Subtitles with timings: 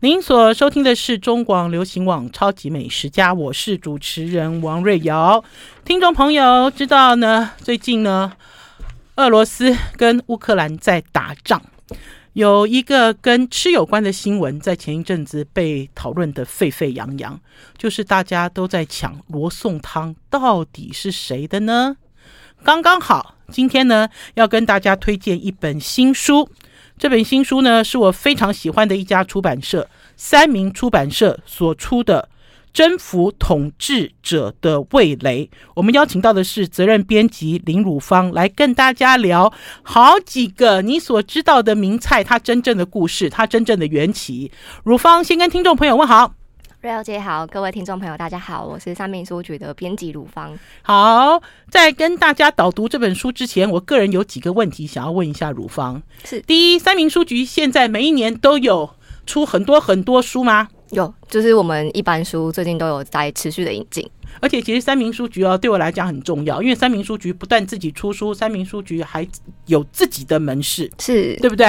[0.00, 5.42] 您所收听的是中广流行网《超级美食家》，我是主持人王瑞瑶。
[5.86, 8.34] 听众朋友知道呢，最近呢，
[9.14, 11.62] 俄罗斯跟乌克兰在打仗，
[12.34, 17.40] 有一个跟吃有关的新闻，在前一阵子被讨论得沸沸扬扬，
[17.78, 21.96] 就是大家都在抢罗宋汤到底是谁的呢？
[22.62, 26.50] 刚刚好，今天呢，要跟大家推荐一本新书。
[26.98, 32.30] 这本新书呢，是我非常喜欢的一家出版社三民出版社所出的
[32.72, 35.44] 《征服统治者的味蕾》。
[35.74, 44.50] 我们邀请到的是责任编辑林汝芳来跟大家聊好几个你所知道的名菜，它真正的故事，它真正的缘起。
[44.82, 46.32] 汝芳先跟听众朋友问好。
[46.86, 50.56] 瑞瑶姐好，各位听众朋友大家好，我是三民书局的编辑卢芳。
[50.82, 56.00] 好，在跟大家导读这本书之前，我个人有几个问题想要问一下汝芳。
[56.22, 58.88] 是，第一，三民书局现在每一年都有
[59.26, 60.68] 出很多很多书吗？
[60.90, 64.08] 有，就是我们一般书最近都有在持续的引进。
[64.38, 69.26] 而且其实三明书局哦，对我来讲很重要，因为三明书局不但自己出书，三明书局还
[69.66, 71.66] 有自己的门市，是对不对？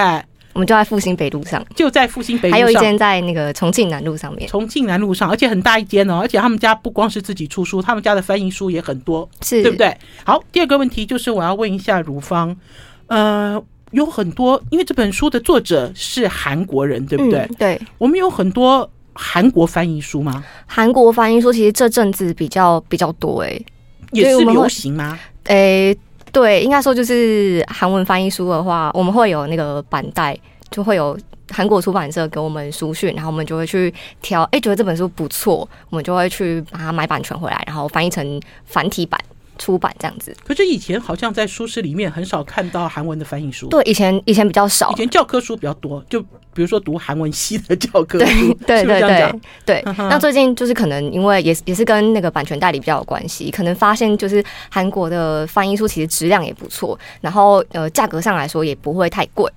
[0.58, 4.50] 我们就在复兴北路上，就在复兴北路上，还有一间在那个重庆南路上面。
[4.50, 6.18] 重庆南路上，而且很大一间哦。
[6.20, 9.96] 而且他们家不光是自己出书，他们家的翻译书也很多，是对不对？
[10.24, 12.58] 好，第二个问题就是我要问一下如芳，
[13.06, 17.42] 呃，有很多，因为这本书的作者是韩国人，对不对？
[17.42, 20.44] 嗯、对，我们有很多韩国翻译书吗？
[20.66, 23.66] 韩国翻译书其实这阵子比较比较多、欸，哎，
[24.12, 25.20] 也是流行吗？
[25.44, 25.96] 诶。
[26.32, 30.38] 对，应该说就是韩文翻译书的话，我们会有那个版带，
[30.70, 31.18] 就会有
[31.50, 39.20] 韩国出版社给我们书讯，然后我们就会去挑，哎，觉得这本书不错，我们就会去把它买版权回来，然后翻译成繁体版。
[39.58, 43.68] 出版这样子，可是以前好像在书市里面很少看到韩文的翻译书。
[43.68, 48.54] 对，以前以前比较少，以前教科书比较多，就比如说读韩文系的教科书。
[48.66, 49.84] 对 对对对对。
[49.98, 59.52] 那最近就是可能因为也也是跟那个版权代理比较有关系，可能发现就是韩国的翻译书其实质量也不错，然后呃价格上来说也不会太贵。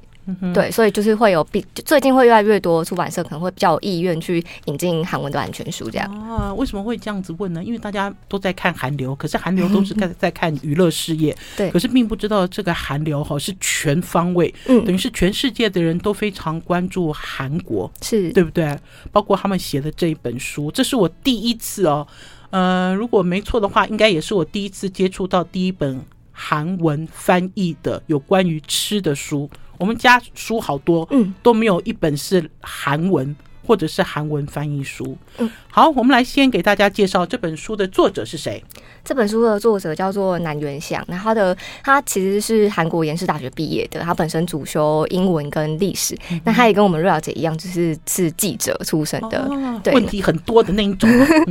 [0.53, 6.53] 对，所以就是会有比最近会越来越多出版社可能会比较有意愿去引进韩文的版权书，这样啊？
[6.55, 7.63] 为什么会这样子问呢？
[7.63, 18.79] 因为大家都在看韩流，可是韩流都是在 在看娱乐事业，对，可是并不知道这个韩流哈是全方位，嗯，等于是全世界的人都非常关注韩国，是对不对？
[19.13, 22.07] 包括他们写的这一本书，这是我第一次哦，
[22.51, 26.01] 呃，如果没错的话，应该也是我第一次接触到第一本
[26.33, 29.49] 韩文翻译的有关于吃的书。
[29.81, 33.35] 我们家书好多，嗯，都没有一本是韩文
[33.71, 35.17] 或者是韩文翻译书。
[35.39, 38.61] 嗯，好，我们来先给大家介绍这本书的作者是谁。
[39.05, 51.09] 这本书的作者叫做南元祥，那他的他其实是韩国延世大学毕业的，他本身主修英文跟历史，嗯、那他也跟我们瑞瑶姐一样，就是是记者出身的，哦、对，问题很多的那一种。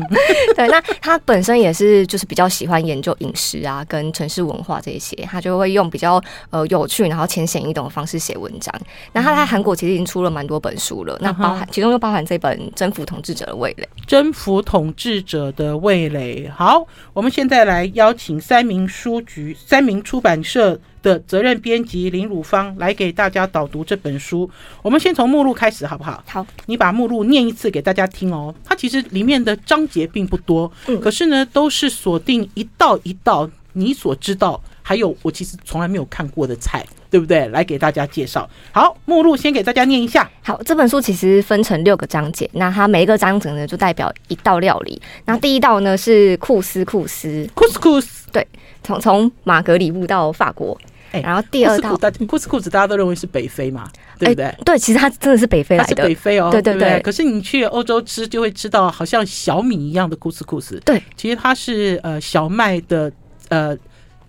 [0.58, 8.74] 对，那他本身也是就是比较喜欢研究饮食啊，跟城市文化这些，他就会用比较呃有趣然后浅显易懂的方式写文章。
[9.14, 13.90] 那他在韩国其实已经出了蛮多本书了，嗯、那包含其中又包含这本《征服统治者的味蕾》。
[14.06, 16.48] 征服统治者的味蕾。
[16.54, 17.30] 好，我们。
[17.30, 24.50] 现在来邀请三明书局、三明出版社的责任编辑林汝芳来给大家导读这本书。
[24.82, 26.22] 我们先从目录开始，好不好？
[26.28, 28.54] 好，你把目录念一次给大家听哦。
[28.66, 36.84] 它其实里面的章节并不多，嗯，可是呢，都是锁定一道一道你所知道，还有我其实从来没有看过的菜。
[37.12, 37.48] 对不对？
[37.48, 38.48] 来给大家介绍。
[38.72, 40.30] 好，目录先给大家念一下。
[40.44, 45.02] 好，这本书其实分成六个章节，那它每一个章节呢，就代表一道料理。
[45.26, 48.48] 那第一道呢是库斯库斯，couscous，对，
[48.84, 50.80] 从从马格里布到法国。
[51.12, 53.90] 哎，然后第二道库斯库斯，大家都认为是北非嘛，
[54.20, 54.56] 对不对？
[54.64, 56.52] 对，其实它真的是北非来的，是北非哦。
[56.52, 57.02] 对对对。
[57.02, 60.80] 可是你去欧洲吃，就会吃到好像小米一样的库斯库斯。
[60.86, 63.12] 对，其实它是呃小麦的
[63.48, 63.76] 呃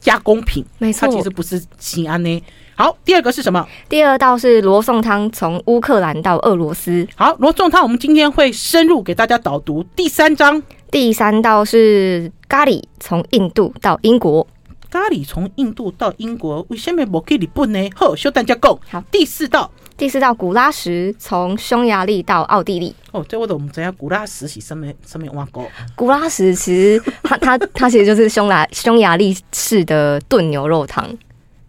[0.00, 2.42] 加工品，没错，它其实不是西安呢。
[2.74, 3.66] 好，第二个是什么？
[3.88, 7.06] 第二道是罗宋汤，从乌克兰到俄罗斯。
[7.14, 9.84] 好，罗宋汤，我们今天会深入给大家导读。
[9.94, 14.46] 第三章，第三道是咖喱，从印度到英国。
[14.90, 17.88] 咖喱从印度到英国，为什么不去日本呢？
[17.94, 18.78] 好，小等一下讲。
[18.90, 19.70] 好，第四道，
[20.00, 22.96] 第四道古拉什，从匈牙利到奥地利。
[23.12, 25.62] 哦，这我都不知道古拉什是什么什么碗糕。
[25.94, 31.04] 古拉什其实它它它其实就是匈牙匈牙利式的炖牛肉汤。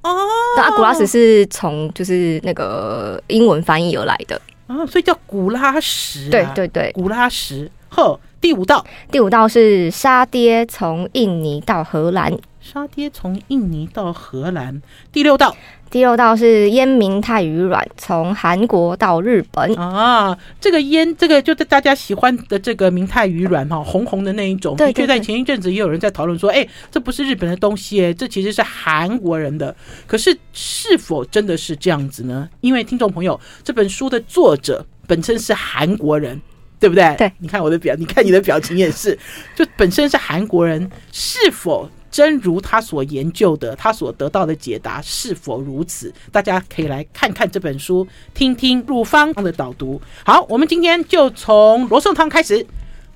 [0.03, 0.15] 哦，
[0.55, 6.29] 那阿古拉什是从就是那个英文翻译而来的啊，所以叫古拉什。
[6.29, 7.69] 对对对，古拉什。
[7.89, 12.31] 呵，第五道，第五道是沙爹，从印尼到荷兰。
[12.61, 14.81] 沙爹从印尼到荷兰。
[15.11, 15.53] 第六道，
[15.91, 20.35] 第六道是烟明太鱼卵，从韩国到日本啊。
[20.57, 24.73] 这个烟，这个就是大家喜欢的这个明太鱼卵哈，红红的那一种。
[24.77, 29.75] 的确，在前一阵子也有人在讨论说，哎，这不是日本的东西，哎，这其实是韩国人的。
[30.07, 32.47] 可是是否真的是这样子呢？
[32.61, 36.39] 因为听众朋友，这本书的作者本身是韩国人，
[36.79, 37.13] 对不对？
[37.17, 39.19] 对，你看我的表，你看你的表情也是，
[39.57, 41.89] 就本身是韩国人，是否？
[42.11, 46.13] 真如他所研究的，他所得到的解答是否如此？
[46.31, 49.99] 大家可以来看看这本书，听听陆芳的导读。
[50.25, 52.63] 好，我们今天就从罗宋汤开始。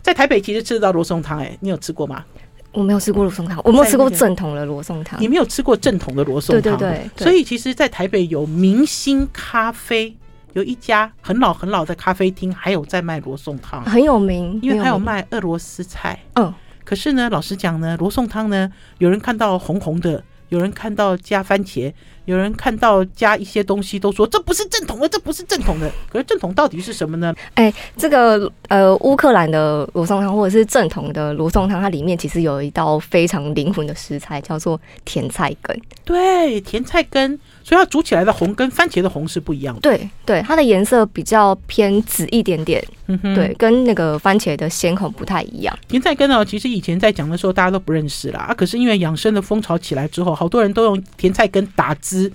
[0.02, 2.24] 在台北其实吃得到罗宋汤，哎，你有吃过吗？
[2.72, 5.20] 我没有吃过罗宋汤，我没有吃过正统的罗宋汤。
[5.20, 6.62] 你没有吃过正统的罗宋汤？
[6.62, 7.26] 对对对。
[7.26, 10.16] 所以其实，在台北有明星咖啡，
[10.54, 16.20] 有一家很老很老的咖啡厅，还有在卖罗宋汤，很有名，因为还有卖俄罗斯菜。
[16.36, 16.54] 嗯。
[16.86, 21.92] 可是呢，老实讲呢，罗宋汤呢，有人看到红红的，有人看到加番茄，
[22.26, 25.92] 有人看到加一些东西，都说这不是正统的，这不是正统的。
[26.10, 27.34] 可是正统到底是什么呢？
[27.56, 35.78] 哎，这个呃，乌克兰的罗宋汤或者是正统的罗宋汤，它里面其实有一道非常灵魂的食材，叫做甜菜根。
[36.04, 37.40] 对，甜菜根。
[37.68, 39.82] 所以它煮起来的红跟番茄的红是不一样的。
[39.82, 42.86] 对对，它的颜色比较偏紫一点点。
[43.08, 45.76] 嗯，对，跟那个番茄的鲜红不太一样。
[45.88, 52.32] 甜菜根呢，其实以前在讲的时候大家都不认识啦啊，可是因为养生的风潮起来之后，好多人都用甜菜根打汁，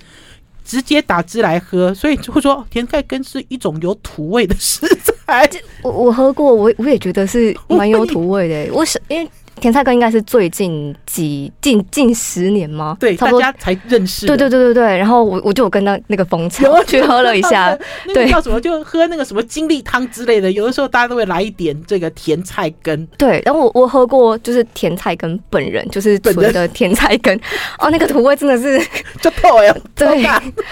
[0.65, 4.85] 直接打汁来喝，所以就会说甜菜根是一种有土味的食
[5.27, 5.49] 材。
[5.83, 8.75] 我我喝过，我我也觉得是蛮有土味的。
[8.75, 9.31] 我是因为。
[9.61, 12.97] 甜菜根应该是最近几近近十年吗？
[12.99, 14.27] 对，差不多大家才认识。
[14.27, 14.97] 对对对对对。
[14.99, 17.77] 然后我我就有跟到那个风潮去喝了一下。
[18.13, 18.61] 对，叫什么？
[18.61, 20.51] 就喝那个什么精力汤之类的。
[20.51, 23.07] 有的时候大家都会来一点这个甜菜根。
[23.19, 27.39] 对，然后我我喝过，就是甜菜根本人，就是纯的甜菜根。
[27.79, 28.81] 哦，那个土味真的是
[29.21, 30.27] 就透呀， 对，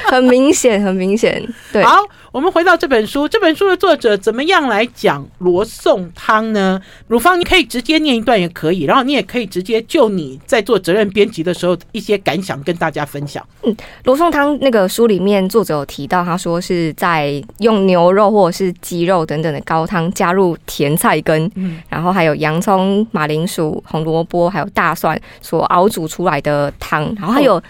[0.04, 1.46] 很明显，很明显。
[1.72, 1.82] 对。
[1.82, 1.96] 好，
[2.32, 6.80] 我们回到这本书，这本书的作者怎么样来讲罗宋汤呢？
[7.08, 8.77] 鲁芳，你可以直接念一段也可以。
[8.84, 13.46] 然后你也可以直接就你在做责任编辑的时候一些感想跟大家分享。
[13.62, 27.04] 嗯，罗宋汤那个书里面作者有提到，他说是在用牛肉或者是鸡肉等等的高汤加入甜菜根，嗯，然后还有洋葱、马铃薯、红萝卜还有大蒜所熬煮出来的汤。
[27.16, 27.62] 然后还有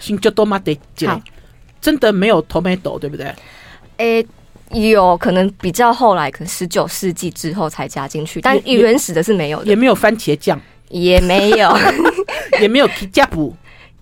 [1.81, 3.33] 真的没有 tomato 对不对？
[3.97, 4.25] 诶，
[4.71, 10.59] 有可能比较后来，可能十九世纪之后才加进去，但原始的是没有的，也没有番茄酱。
[10.89, 11.71] 也没有，
[12.61, 13.55] 也没有提加补，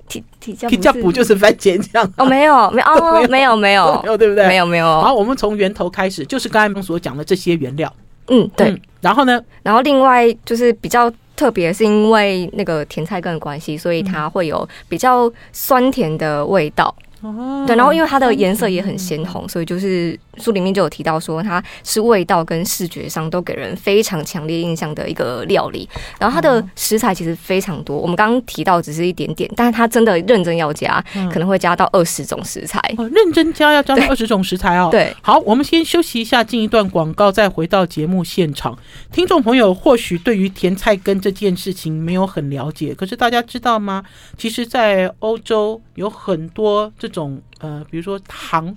[0.07, 4.47] 提提加提加补就是番茄酱哦，没有，没 有哦，没有，没有，没有，对不对？
[4.47, 4.85] 没有，没有。
[5.01, 7.91] 好，我们从源头开始，就是刚才所讲的这些原料。
[8.29, 8.69] 嗯，对。
[8.69, 9.41] 嗯、然后呢？
[9.63, 16.93] 然后另外就是比较特别，是因为那个甜菜根的关系，所以它会有比较酸甜的味道。
[17.21, 25.87] 哦，对，然后因为它的颜色也很鲜红，所以就是书里面就有提到说，它是味道跟视觉上都给人非常强烈印象的一个料理。
[26.19, 32.79] 然后它的食材其实非常多，我们刚刚提到只是一点点，但是它真的认真要加，可能会加到二十种食材。
[32.97, 34.89] 哦，认真加要加到二十种食材哦。
[34.91, 38.77] 对，好，我们先休息一下，进一段广告，再回到节目现场。
[39.11, 44.03] 听众朋友或许对于甜菜根这件事情没有很了解，可是大家知道吗？
[44.37, 48.75] 其实，在欧洲有很多这种呃，比如说糖，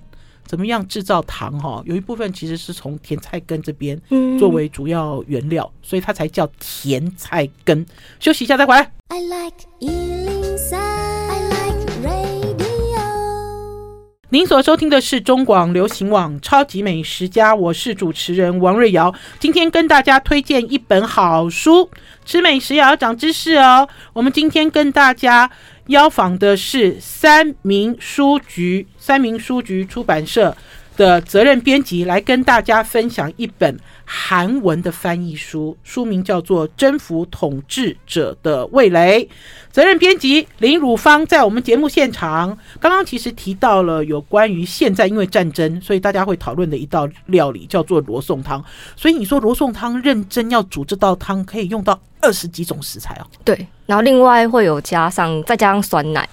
[0.50, 1.80] 怎么样制造糖哈？
[1.86, 3.96] 有一部分其实是从甜菜根这边
[4.36, 7.86] 作为主要原料，所以它才叫甜菜根。
[8.18, 8.90] 休息一下再回来。
[9.10, 12.58] I like 103, I like radio。
[14.30, 19.14] 您所收听的是中广流行网《超级美食家》，我是主持人王瑞瑶。
[19.38, 21.88] 今天跟大家推荐一本好书，
[22.24, 23.88] 吃美食也要长知识哦。
[24.12, 25.48] 我们今天跟大家。
[25.90, 30.56] 邀访的是三明书局，三明书局出版社。
[31.00, 39.24] 的责任编辑来跟大家分享一本韩文的翻译书，书名叫做《征服统治者的味蕾》。
[39.70, 48.62] 责任编辑林汝芳在我们节目现场，刚刚其实提到了有关于现在因为战争，所以大家会讨论的一道料理叫做罗宋汤。
[48.94, 53.24] 所以你说罗宋汤认真要煮这道汤，可以用到二十几种食材哦。
[53.42, 53.66] 对。
[53.86, 56.28] 然后另外会有加上再加上酸奶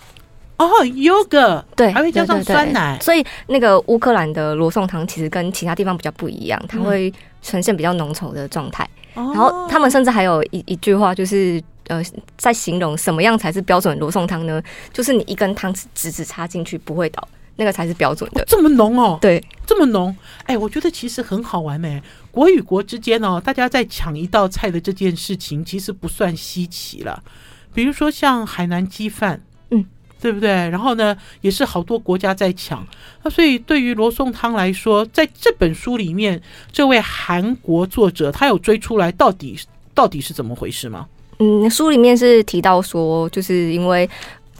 [0.58, 8.88] 哦，yogurt 对，还会加上酸奶，所以那个乌克兰的罗宋汤其实跟其他地方比较不一样，它会呈现比较浓稠的状态。
[9.14, 12.04] 然后他们甚至还有一一句话，就是呃，
[12.38, 14.62] 在形容什么样才是标准罗宋汤呢？
[14.94, 18.44] 就是你一根汤匙直直插进去不会倒，那个才是标准的。
[18.48, 20.16] 这么浓哦，对，这么浓。
[20.44, 22.02] 哎，我觉得其实很好玩呢。
[22.30, 27.24] 国与国之间哦，大家在抢一道菜的这件事情，其实不算稀奇了。
[27.74, 29.42] 比如说像海南鸡饭，嗯，
[30.22, 30.50] 对不对？
[30.50, 32.86] 然后呢，也是好多国家在抢。
[33.24, 39.58] 那所以对于罗宋汤来说，在这本书里面，这位韩国作者他有追出来到底
[39.94, 41.08] 到底是怎么回事吗？
[41.40, 44.10] 嗯，书里面是提到说，就是因为。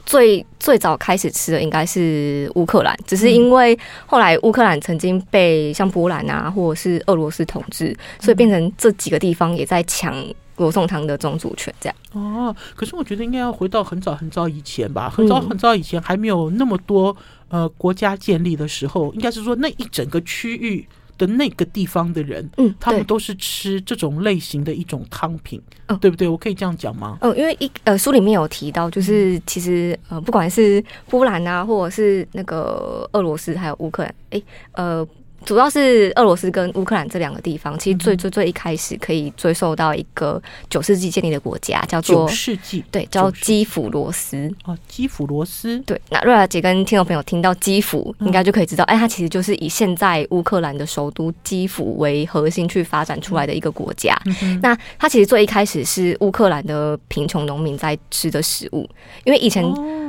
[0.08, 10.16] 最最早开始吃的应该是乌克兰，只是因为后来乌克兰曾经被像波兰啊，或者是俄罗斯统治，所以变成这几个地方也在抢
[10.58, 11.96] 罗宋汤的宗主权，这样。
[12.12, 17.16] 哦，可是我觉得应该要回到很早很早以前吧，很早很早以前还没有那么多
[17.48, 20.86] 呃国家建立的时候，应该是说那一整个区域。
[21.18, 26.28] 的那个地方的人，嗯，他们都是吃这种类型的一种汤品，嗯，对不对？
[26.28, 27.18] 我可以这样讲吗？
[27.22, 34.40] 嗯，因为一呃书里面有提到，就是其实呃不管是波兰啊，或者是那个俄罗斯，还有乌克兰，哎，
[34.74, 35.04] 呃。
[35.44, 44.52] 主要是俄罗斯跟乌克兰这两个地方，其实最最最一开始可以追溯到一个九世纪建立的国家，叫做九世纪，对，叫基辅罗斯。
[44.64, 45.78] 哦，基辅罗斯。
[45.80, 54.14] 对，那瑞雅姐跟听众朋友听到基辅，应该就可以知道，哎、嗯，它其实就是以现在乌克兰的首都基辅为核心去发展出来的一个国家。
[54.42, 58.88] 嗯、那它其实最一开始是乌克兰的贫穷农民在吃的食物，
[59.24, 59.64] 因为以前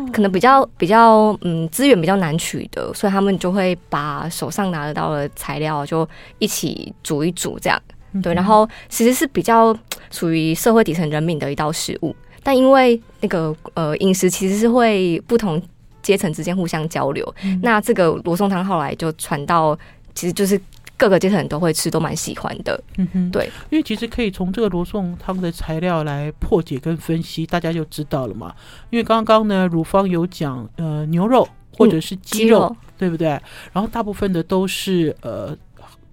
[0.10, 6.08] 可能比较比较嗯资源比较难取得，所以他们就会把手上拿得到的材料就
[6.40, 7.82] 一起煮一煮，这样
[8.22, 8.34] 对。
[8.34, 9.76] 然后其实是比较
[10.12, 15.62] 属于社会底层人民的一道食物，但因为那个呃饮食其实是会不同
[16.02, 19.78] 阶层之间互相交流，嗯、那这个罗宋汤后来就传到，
[20.16, 20.60] 其实就是
[21.00, 22.80] 各个阶层人都会吃，都蛮喜欢的。
[22.98, 28.54] 嗯哼，对，因为其实可以从这个罗宋汤的材料来破解跟分析，大家就知道了嘛。
[28.92, 31.48] 因为刚刚呢，乳方有讲呃牛肉。
[31.72, 33.28] 或者是鸡肉，嗯、对不对？
[33.72, 35.58] 然后大部分的都是呃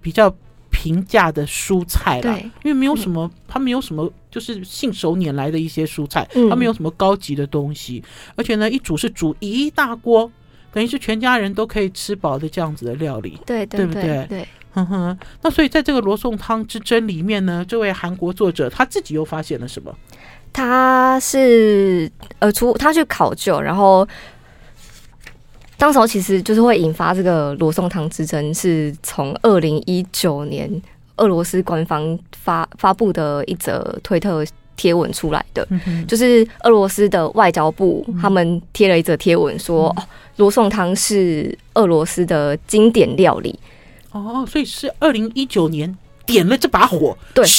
[0.00, 0.32] 比较
[0.70, 8.00] 平价的蔬菜啦，因为没有什么，它没有什么，就是信手拈来的一些蔬菜，它没有什么高级的东西，
[8.36, 10.30] 而且呢，一煮是煮一大锅，
[10.70, 14.24] 等于是全家人都可以吃饱的这样子的料理，对对，对不对？
[14.28, 15.18] 对，哼哼。
[15.42, 19.92] 那所以在这个罗宋汤之争里面呢，这位韩国作者他自己又发现了什么？
[20.52, 24.06] 他是呃，出他去考究，然后。
[25.78, 30.70] 当时候其实就是会引发这个罗宋汤之争，是从二零一九年
[31.16, 34.42] 俄罗斯官方发发布的一则推特
[34.74, 43.58] 贴文出来的，嗯、就是俄罗斯的外交部他们贴了一则贴文说，嗯、哦，罗宋汤是俄罗斯的经典料理。
[44.16, 47.44] 哦，所以是二零一九年点了这把火，对。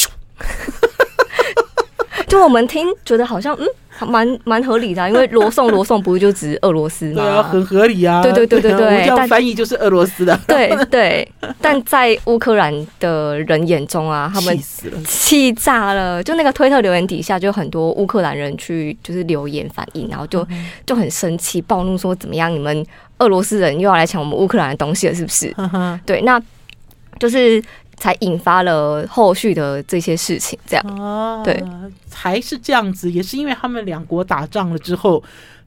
[2.27, 3.65] 就我们听觉得好像嗯，
[4.11, 7.23] 蛮蛮合理的，啊，因为罗宋 罗宋不是就指俄罗斯吗？
[7.23, 8.21] 对啊，很合理啊。
[8.21, 10.37] 对对对对对， 这样翻译就是俄罗斯的。
[10.45, 16.21] 对对，但在乌克兰的人眼中啊，他们气死了，气炸了。
[16.21, 20.45] 就那个推特留言底下，就很多乌克兰人去就是留言反应，然后就
[20.85, 22.53] 就很生气，暴怒说怎么样？
[22.53, 22.85] 你们
[23.19, 25.53] 俄罗斯人又要来抢我们乌克兰的东西了，是不是？
[26.05, 26.41] 对，那
[27.19, 27.63] 就是。
[27.99, 31.59] 才引发了后续的这些事情，这样哦，对，
[32.13, 35.23] 还是这样子，也是因为他们两国打仗了之后，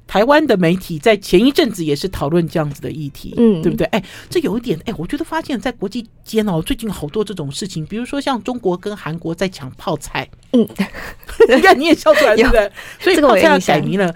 [0.06, 3.84] 台湾的媒体在前一阵子也是讨论这样子的议题，嗯，对不对？
[3.88, 10.60] 哎，这有一点，哎，我觉得发现，在国际间哦，最近好多这种事情，比如说像中国跟韩国在抢泡菜，嗯，
[11.52, 12.70] 你看你也笑出来，对不对？
[13.00, 14.14] 所以泡菜要改名了，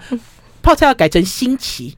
[0.61, 1.97] 泡菜要改成新奇。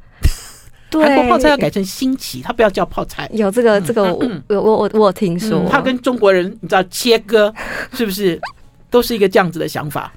[0.90, 3.30] 对，韩国泡菜要改成新奇，他不要叫泡菜。
[3.34, 7.54] 有这个，这个我我我听说，他跟中国人你知道切割
[7.94, 8.40] 是不是
[8.90, 10.12] 都是一个这样子的想法？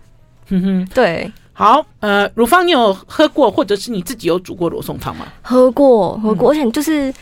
[0.48, 1.30] 哼哼，对。
[1.52, 5.26] 好，呃，乳芳，你有喝过或者是你自己有煮过罗宋汤吗？
[5.42, 7.12] 喝过，喝过，而且就是。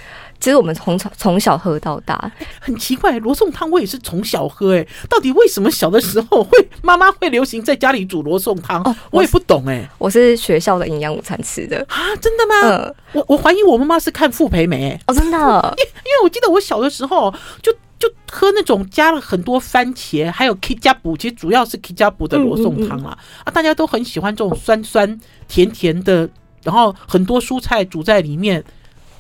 [0.41, 2.31] 其实我们从从从小喝到大，
[2.61, 3.19] 很奇怪。
[3.19, 8.81] 罗宋汤我也是从小喝，哎，到底为什么小的时候会妈妈会流行在家里煮罗宋汤？
[8.85, 9.89] 哦，我也不懂哎。
[9.99, 12.55] 我是学校的营养午餐吃的 啊，真的吗？
[12.69, 15.39] 嗯，我我怀疑我妈妈是看傅培梅哦，真的，
[15.79, 25.19] 因因为我记得我小的时候就就喝那种加了很多番茄，还有 ketchup，其实主要是 ketchup 的罗宋汤啊啊，大家都很喜欢这种酸酸
[25.49, 26.29] 甜甜的，
[26.63, 28.65] 然后很多蔬菜煮在里面。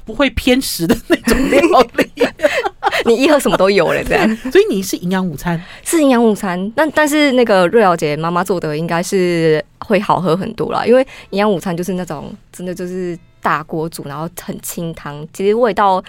[0.09, 1.61] 不会偏食的那种料
[1.99, 2.11] 理，
[3.05, 4.27] 你一盒什么都有了，这样。
[4.51, 6.73] 所以你是营养午餐，是营养午餐。
[6.75, 16.03] 但但是那个瑞瑶姐妈妈做的应该是会好喝很多啦，因为营养午餐就是那种真的就是大锅煮，然后很清汤，其实味道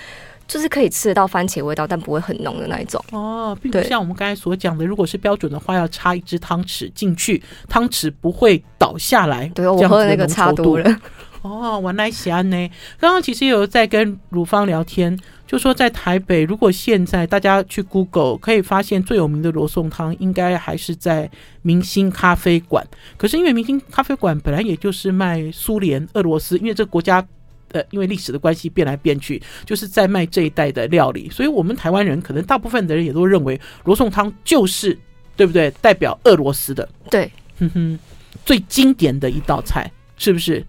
[0.47, 3.03] 就是可以吃得到番茄味道，但不会很浓的那一种。
[3.11, 9.51] 哦，并不像我们刚才所讲的，如果是标准的话，要插一只汤匙进去，汤匙不会倒下来。
[9.53, 10.97] 对，我喝的那个差多了。
[11.41, 12.69] 哦，原来是安呢。
[12.99, 15.17] 刚刚其实也有在跟如芳聊天，
[15.47, 21.29] 就说在台北，如果现在大家去 Google 可以发现最有名的罗宋汤，应该还是在
[21.61, 22.85] 明星咖啡馆。
[23.17, 27.25] 可是因为明星咖啡馆本来也就是卖苏联、俄罗斯，因为这个国家
[27.71, 31.29] 呃，因为历史的关系变来变去，就是在卖这一代的料理。
[31.29, 34.97] 所以我们台湾人可能大部分的人也都认为罗宋汤就是
[35.37, 35.71] 对不对？
[35.79, 37.99] 代表俄罗斯的，对，哼哼，
[38.45, 40.65] 最经典的一道菜，是不是？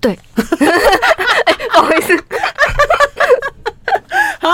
[0.00, 2.16] 对，欸、 不好意思。
[4.40, 4.50] 好，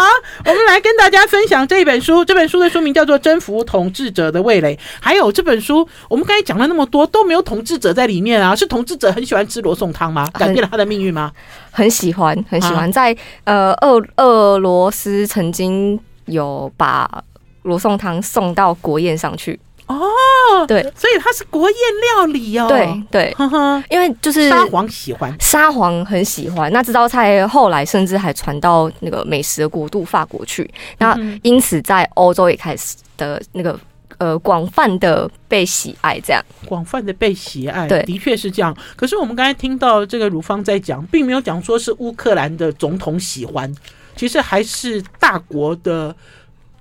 [0.46, 2.24] 我们来跟大家分享这一本书。
[2.24, 4.74] 这本书的书名叫做《征服统治者的味蕾》。
[5.00, 8.56] 还有这本书，我们刚才讲了那么多，都没有统治者在里面啊？
[8.56, 10.26] 是统治者很喜欢吃罗宋汤吗？
[10.32, 11.30] 改变了他的命运吗？
[11.70, 12.90] 很喜欢，很喜欢。
[12.90, 17.22] 在呃，俄俄罗斯曾经有把
[17.62, 19.60] 罗宋汤送到国宴上去。
[19.86, 20.00] 哦，
[20.66, 21.78] 对，所以它是国宴
[22.16, 22.66] 料理哦。
[22.68, 26.72] 对对，呵呵，因为就是沙皇喜欢，沙皇很喜欢。
[26.72, 30.68] 那这道菜后来甚至还传到那个美食的国度法国去，
[30.98, 33.78] 那因此在欧洲也开始的那个
[34.18, 38.76] 呃广泛的被喜爱，这样广泛的被喜爱，对，的确是这样。
[38.96, 43.72] 可是我们刚才听到这个如芳在讲，并没有讲说是乌克兰的总统喜欢，
[44.16, 46.14] 其实还是大国的。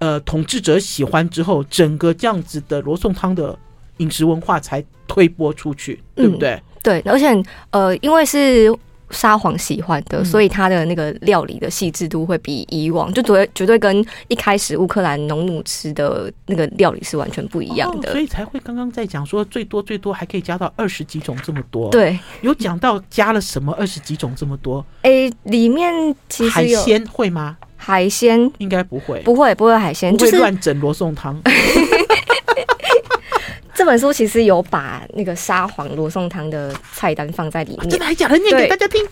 [0.01, 3.55] 呃，统治者喜欢之后，整个这样子的罗宋汤的
[3.98, 6.53] 饮食文化才推播出去，对不对？
[6.53, 7.27] 嗯、对，而且
[7.70, 8.75] 呃，因为是
[9.12, 21.91] 沙皇喜欢的，嗯、所以他的那个料理的细致度会比以往就绝对绝对跟一开始乌克兰农奴吃的那个料理是完全不一样的，哦、所以才会刚刚在讲说最多最多还可以加到二十几种这么多。
[21.91, 24.84] 对，有讲到加了什么二十几种这么多？
[25.03, 25.93] 哎、欸，里面
[26.27, 27.55] 其实海鲜会吗？
[27.84, 31.42] 海鲜应该不会，不会，不会海鲜，就是乱整罗宋汤。
[33.74, 38.38] 这本书其实有把那个沙皇罗宋汤的菜单放在里面，真的还假的？
[38.38, 39.04] 念给大家听。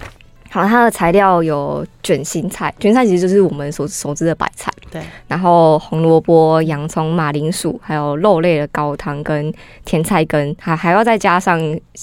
[0.49, 4.71] 好，它的材料有卷心菜，卷心菜其实就是我们所熟知的白菜。
[4.91, 9.53] 对，然后红萝卜、洋葱、马铃薯，还有肉类的高汤跟
[9.85, 11.59] 甜菜根，还还要再加上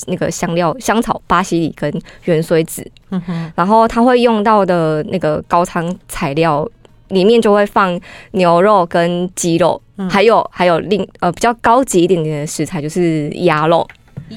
[0.07, 1.91] 那个香料、香草、巴西里跟
[2.25, 2.89] 芫荽籽。
[3.11, 6.69] 嗯哼，然后它会用到的那个高汤材料
[7.09, 8.01] 里面就会放
[8.31, 13.85] 牛肉跟鸡肉，嗯、还有还有另呃比较高级一点点的食材就是鸭肉。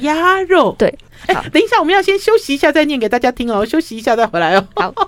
[0.01, 0.91] 鸭肉对。
[1.27, 3.65] 哎，等一下，我们要先休息一下，再念给大家听哦。
[3.65, 4.67] 休息一下再回来哦。
[4.75, 4.93] 好，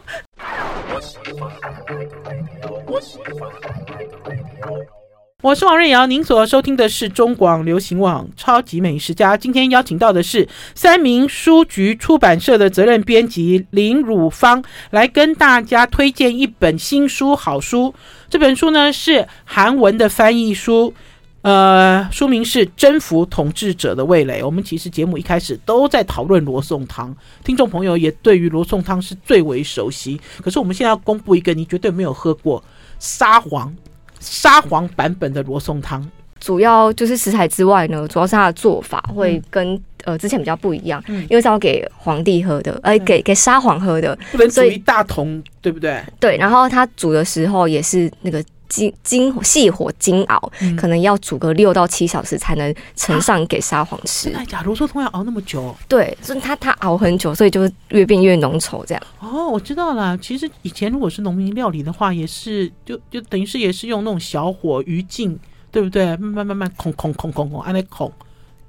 [5.42, 9.34] 我是王瑞瑶，您所收听的是中广流行网《超级美食家》。
[9.38, 17.96] 今天邀请到的是三民书局出版社的责任编辑林汝芳，来跟大家推荐一本新书好书。
[18.30, 20.94] 这本书呢是韩文的翻译书。
[21.42, 24.42] 呃，书名是《征服统治者的味蕾》。
[24.46, 30.22] 我们其实节目一开始都在讨论罗宋汤，听众朋友也对于罗宋汤是最为熟悉。
[30.44, 32.64] 可是我们现在要公布一个你绝对没有喝过
[33.00, 33.76] 沙皇
[34.20, 36.08] 沙皇版本的罗宋汤。
[36.40, 46.04] 主要就是食材之外呢，主要是它的做法会跟、嗯、呃之前比较不一样，嗯、因为是要给皇帝喝的，呃，给给沙皇喝的，不能煮一大桶，对不对？
[46.20, 48.44] 对，然后它煮的时候也是那个。
[48.72, 54.32] 精精细火精熬，嗯、可能要煮个六到七小时才能呈上给沙皇吃。
[54.34, 59.04] 哎，假如说通常熬那么久，对，所以他他熬很久，所以就越变越浓稠这样。
[59.20, 60.18] 哦，我知道了。
[60.20, 65.38] 其实以前如果是农民料理的话，也是就就等于是也是用那种小火余烬，
[65.70, 66.06] 对不对？
[66.16, 68.10] 慢慢慢慢空空空空空按那孔。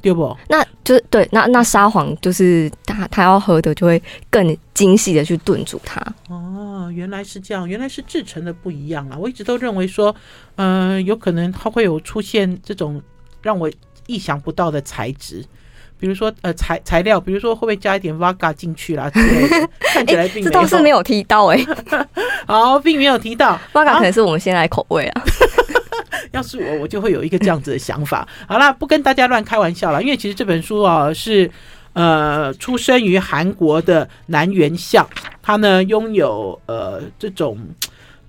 [0.02, 0.36] 对不？
[0.48, 6.02] 那就是对，那那沙皇就是他他要喝的，就会更精细的去炖煮它。
[6.28, 9.16] 哦，原来是这样，原来是制成的不一样啊！
[9.16, 10.14] 我一直都认为说，
[10.56, 13.00] 嗯、呃，有可能它会有出现这种
[13.40, 13.70] 让我
[14.08, 15.44] 意想不到的材质，
[15.98, 19.68] 比如说呃材材料，比如说会不会加一点 Vodka 进去啦之类的？
[19.94, 22.06] 看起来并没有、欸、这倒是没有提到哎、欸，
[22.44, 25.22] 好，并没有提到 Vodka 可能是我们先来口味啊。
[26.32, 28.26] 要是我，我就会有一个这样子的想法。
[28.46, 31.50] 好啦，不跟大家乱开玩笑了，因为其实这本书啊是
[31.94, 35.06] 呃出生于韩国的南原相，
[35.42, 37.58] 他呢拥有呃这种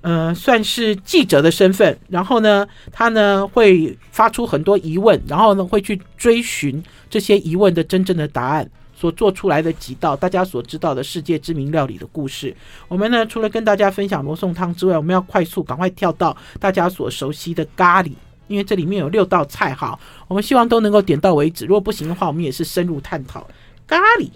[0.02, 8.70] 呃算是记者的身份，然后呢他呢会发出很多疑问，然后呢会去追寻这些疑问的真正的答案。
[9.04, 12.56] 所做出来的几道大家所知道的世界知名料理的故事，
[12.88, 18.14] 我们呢除了跟大家分享罗宋汤之外，我们要快速赶快跳到大家所熟悉的咖喱，
[18.48, 21.66] 因为这里面有六道菜哈，我们希望都能够点到为止。
[21.66, 23.46] 如果不行的话，我们也是深入探讨
[23.86, 24.30] 咖喱。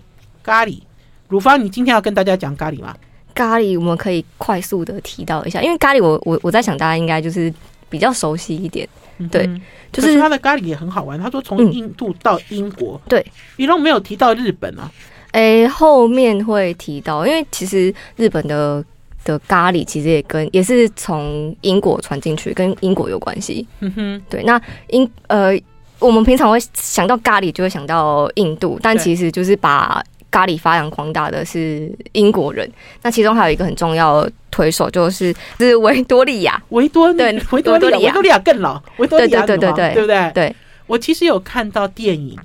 [0.43, 0.81] 咖喱，
[1.29, 2.93] 乳芳，你今天要跟大家讲咖喱吗？
[3.33, 7.53] 咖喱我们可以快速的提到一下，因为咖喱我我我在想大家应该就是
[7.89, 8.87] 比较熟悉一点。
[9.31, 9.59] 对，嗯、
[9.91, 11.19] 就是他的咖喱也很好玩。
[11.19, 14.91] 他说从印度到英国，嗯、对，你都没有提到日本啊？
[15.31, 18.83] 诶、哎，后面会提到，因为其实日本的
[19.25, 23.67] 的咖喱其实也跟也是从英国传进去，跟英国有关系。
[23.79, 24.43] 嗯哼，对。
[24.43, 25.59] 那英呃，
[25.99, 32.69] 我们平常会想到咖喱，就会想到印度，但其实就是把咖喱发扬光大的是英国人。
[33.01, 36.61] 那其中还有一个很重要的推手，就是是维多利亚。
[36.69, 38.81] 维多对维多利亚，维多利亚更老。
[38.97, 40.31] 维多利亚对对对对，对不对？
[40.33, 40.55] 对。
[40.85, 42.37] 我其实有看到电影。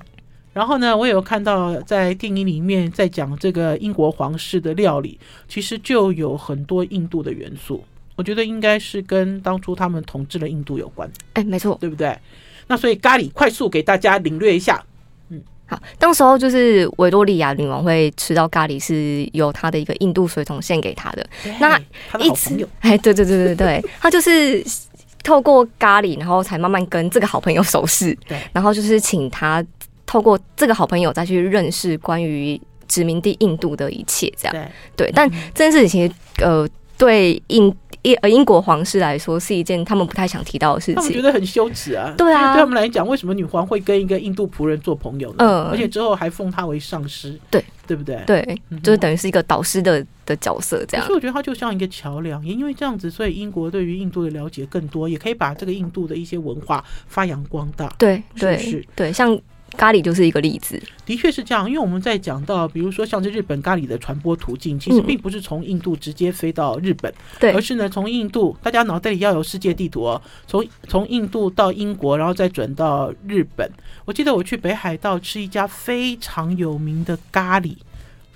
[0.53, 7.83] 然后呢，我有看到在电影里面在讲这个英国皇室的料理，其实就有很多印度的元素。
[8.15, 11.09] 我觉得应该是跟当初他们统治了印度有关。
[11.33, 12.15] 哎，没错，对不对？
[12.67, 14.83] 那所以咖喱快速给大家领略一下。
[15.69, 21.25] 嗯，好，当时候就是维多利亚女王会吃到咖喱，是由她的一个印度随从献给她的。
[21.59, 21.79] 那
[22.19, 24.63] 一直哎，对对对对对， 她就是
[25.23, 28.17] 透过咖喱，然后才慢慢跟这个好朋友熟识。
[28.27, 29.63] 对，然后就是请他。
[30.05, 34.53] 透过这个好朋友再去认识关于殖民地印度的一切，这样
[34.95, 35.11] 对，对。
[35.15, 37.73] 但这件事情其实呃，对印
[38.03, 42.13] 英呃英国皇室来说是一件他们不太想提到的事情，他们觉得很羞耻啊。
[42.17, 45.37] 对啊，对他们来讲，为什么女皇会跟一个印度仆人做朋友呢？
[45.39, 48.21] 嗯，而且之后还封他为上师，对对不对？
[48.25, 51.05] 对，就是等于是一个导师的的角色这样。
[51.05, 57.93] 所以我觉得他就像一个桥梁，也因为这样子，所以英国对于印度的了解更多，也可以把这个印度的一些文化发扬光大。
[57.97, 59.39] 对，对，是，对，像。
[59.75, 61.67] 咖喱就是一个例子，的确是这样。
[61.67, 73.69] 因为我们在讲到，比如说像是日本咖喱的传播途径，其实并不是从印度直接飞到日本，对，而是呢从印度，大家脑袋里要有世界地图哦，从从印度到英国，然后再转到日本。
[74.05, 77.75] 我记得我去北海道吃一家非常有名的咖喱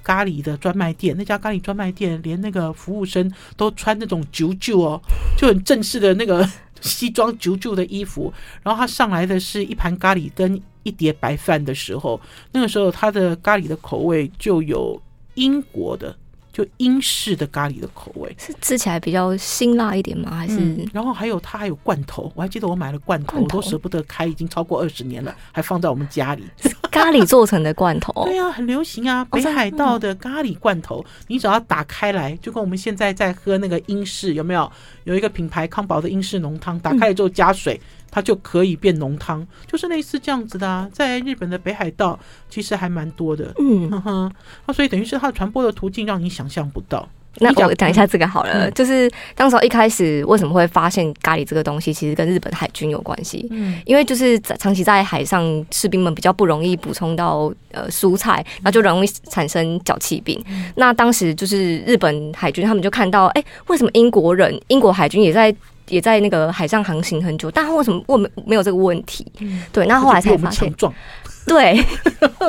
[0.03, 5.01] 咖喱的专卖店，那家咖喱专卖店连那个服务生都穿那种九九哦，
[5.37, 6.49] 就很正式的那个
[6.81, 10.59] 西装九九的衣服，然后他上来的是一盘咖喱跟。
[10.87, 12.19] 一碟白饭的时候，
[12.53, 14.99] 那个时候它的咖喱的口味就有
[15.33, 16.15] 英国的，
[16.53, 20.33] 就英式的咖喱的口味，是吃起来比较辛辣一点吗？
[20.33, 20.87] 还是、嗯？
[20.93, 26.45] 然后还有它还有罐头，我还记得我买了罐头，罐头我都舍不得开，已经超过二十年了，还放在我们家里。
[26.89, 34.71] 咖喱做成的罐头， 对啊，很流行啊，北海道的咖喱罐头，你只要打开来，就跟我们现在在喝那个英式，有没有？
[35.03, 37.75] 有一个品牌康宝的英式浓汤，打开来之后加水。
[37.75, 43.89] 嗯它就可以变浓汤，就是类似这样子的啊，在日本的北海道其实还蛮多的，嗯。
[43.91, 44.31] 哼哼，
[44.65, 47.07] 那所以等于是它的传播的途径让你想象不到。
[47.39, 60.43] 那我讲一下这个好了，嗯、就是当时候一开始为什么会发现咖喱这个东西，其实跟日本海军有关系，嗯，因为就是长期在海上，士兵们比较不容易补充到呃蔬菜，那就容易产生脚气病。
[60.47, 65.55] 嗯、那当时就是日本海军他们就看到，哎、欸，为什么英国人英国海军也在。
[65.89, 69.25] 也在那个海上航行很久，但他为什么我们没有这个问题？
[69.39, 70.73] 嗯、对，那后来才发现，
[71.47, 71.85] 对，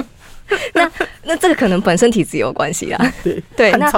[0.74, 0.90] 那
[1.24, 3.12] 那这个可能本身体质有关系啦。
[3.22, 3.90] 对 对，那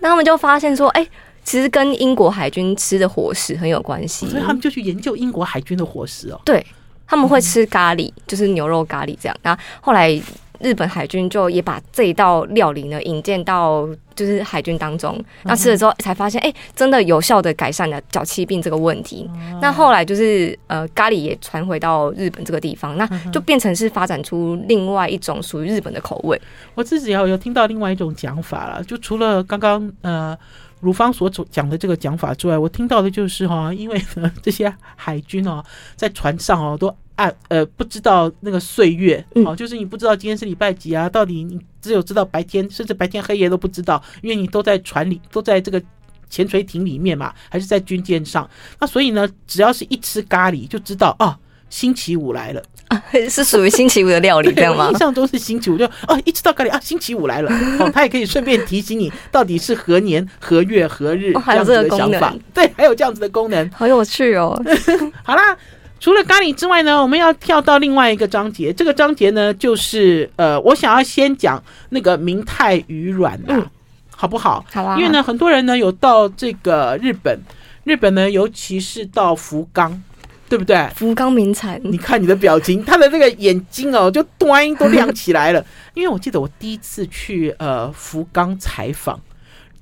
[0.00, 1.10] 那他们就发现说，哎、欸，
[1.44, 6.40] 其实跟英国海军吃的伙食很有关系，所以他们就去研究英国海军的伙食哦。
[6.44, 6.64] 对，
[7.06, 9.36] 他们会吃咖喱，就是牛肉咖喱这样。
[9.42, 10.20] 然后后来。
[10.60, 19.28] 日本海军就也把这一道料理呢引荐到就是海军当中，那吃了之后才发现，哎、欸，真的有效的改善了脚气病这个问题。
[19.62, 26.40] 那后来就是呃咖喱也传回到日本这个地方，那就变成是发展出另外一种属于日本的口味。
[26.74, 30.36] 我自己有有听到另外一种讲法了，就除了刚刚呃
[30.80, 35.64] 如芳所讲的这个讲法之外，我听到的就是哈，因为呢这些海军哦
[35.96, 36.94] 在船上哦都。
[37.20, 41.06] 啊，呃，不知道那个岁月，哦，就是你不知道今天是礼拜几啊？
[41.06, 45.82] 到底你只有知道白天，甚至白天黑夜都不知道，因为你都在船里，都在这个
[46.30, 48.48] 潜水艇里面嘛，还是在军舰上？
[48.80, 54.88] 那所以呢，只要是一吃咖喱，就知道啊，星期五来了，啊、 是属于星期五的料理，这样吗？
[54.90, 64.58] 印象中是星期五，就哦，一吃到咖喱啊，星期五来了，哦，它也可以顺便提醒你到底是何年何月何日，这样子的想法，对，还有这样子的功能，好有趣哦。
[65.22, 65.54] 好啦。
[66.00, 68.72] 除了咖喱之外呢，我们要跳到另外一个章节。
[68.72, 73.70] 这个章节呢，就是呃，我想要先讲那个明太鱼卵啊，嗯、
[74.16, 74.64] 好不好？
[74.72, 74.96] 好啊。
[74.96, 77.38] 因为呢，很多人呢有到这个日本，
[77.84, 80.02] 日本呢，尤其是到福冈，
[80.48, 80.88] 对不对？
[80.96, 81.78] 福冈名产。
[81.84, 85.62] 你看你的表情，他的那个眼睛哦，就端都亮起来了。
[85.92, 89.20] 因为我记得我第一次去呃福冈采访。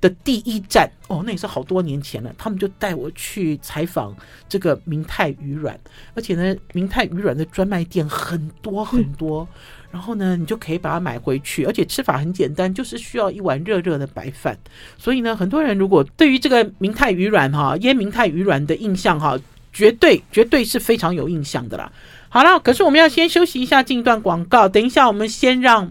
[0.01, 2.33] 的第一站哦，那也是好多年前了。
[2.39, 4.15] 他们就带我去采访
[4.49, 5.79] 这个明太鱼软，
[6.15, 9.47] 而且呢，明太鱼软的专卖店很多很多。
[9.91, 14.57] 然后呢，你就可以把它买回去，而且吃法很简单，就是需要一碗热热的白饭。
[14.99, 19.39] 所以呢，很多人如果对于这个明太鱼软哈腌明太鱼软的印象哈，
[19.73, 21.91] 绝对绝对是非常有印象的啦。
[22.29, 24.69] 好了，可是我们要先休息一下，进一段广告。
[24.69, 25.91] 等一下，我们先让。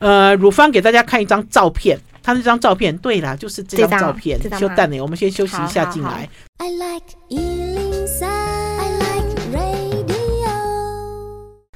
[0.00, 1.98] 呃，汝方给大家看一张照片，
[2.28, 4.38] 他那张照片，对啦，就是这张照片。
[4.60, 6.28] 就蛋呢，我们先休息一下，进来。
[6.58, 7.06] I like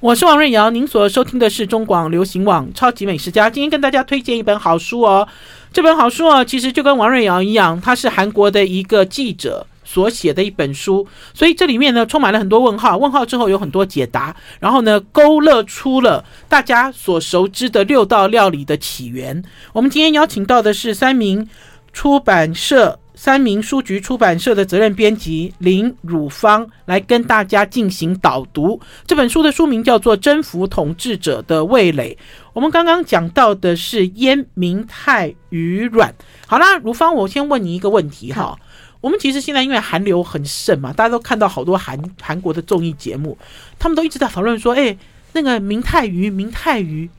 [0.03, 3.49] 我是王瑞瑶，您所收听的是中广流行网超级美食家。
[3.49, 5.27] 今天跟大家推荐一本好书哦。
[5.73, 19.42] 这本好书哦，其实就跟王瑞瑶一样，他是韩国的一个记者所写的一本书，所以这里面呢充满了很多问号，问号之后有很多解答，然后呢勾勒出了大家所熟知的六道料理的起源。
[19.74, 21.46] 我们今天邀请到的是三名
[21.92, 22.98] 出版社。
[23.14, 28.81] 三名书局出版社的责任编辑林汝芳来跟大家进行导读。
[29.07, 32.18] 这本书的书名叫做《征服统治者的味蕾》。
[32.52, 36.12] 我们刚刚讲到的是烟明太鱼软。
[36.48, 38.59] 好啦，汝方，我先问你一个问题哈。
[39.03, 43.37] 我们其实现在因为韩流很盛嘛，大家都看到好多韩韩国的综艺节目，
[43.79, 44.97] 他们都一直在讨论说，哎，
[45.35, 47.11] 那个明太鱼，明太鱼，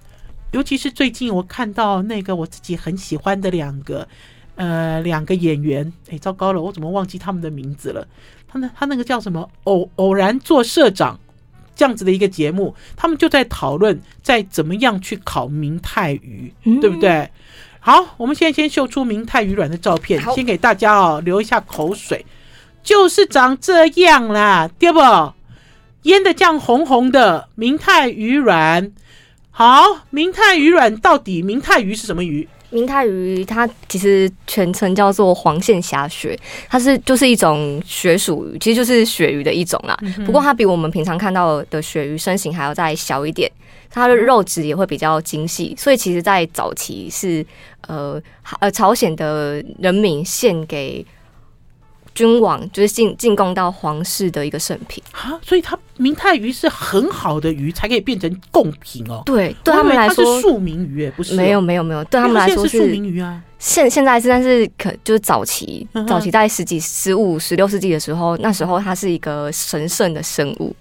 [0.49, 4.07] 尤其是最近我看到那个我自己很喜欢的两个。
[4.55, 8.07] 呃，两个演员，哎，糟糕了，我怎么忘记他们的名字了？
[8.47, 9.49] 他那他那个叫什么？
[9.63, 11.19] 偶偶然做社长
[11.75, 17.27] 这样子的一个节目，他们就在讨论在怎么样去考明太鱼，嗯、对不对？
[17.85, 22.25] 好，我们现在先秀出明太鱼卵的照片，先给大家哦流一下口水，
[22.81, 25.01] 就是长这样啦，对不？
[26.03, 28.89] 腌的这样红红的明太鱼卵。
[29.51, 32.47] 好，明太鱼卵到底明太鱼是什么鱼？
[32.69, 39.99] 明太鱼，它其实全称叫做黄线虾鳕，它是就是一种鳕属鱼，其实就是鳕鱼的一种啦。
[40.25, 43.51] 不过它比我们平常看到的鳕鱼身形还要再小一点，
[43.93, 47.45] 它的肉质也会比较精细，所以其实，在早期是
[47.87, 48.21] 呃
[48.59, 51.05] 呃朝鲜的人民献给。
[52.15, 59.23] 君王就是进进贡到皇室的一个圣品啊，所以它明太鱼是很好的鱼，才可以变成贡品哦。
[59.25, 61.33] 对，对他们来说是庶民鱼，不是？
[61.33, 63.41] 没有，没有，没有，对他们来说是庶民鱼啊。
[63.57, 70.75] 现现在是，但是可就是早期，早期在十几、十五、十六世纪的时候，那时候它是一个神圣的生物。